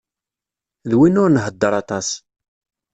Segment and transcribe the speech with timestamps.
[0.89, 2.07] D win ur nhedder aṭas.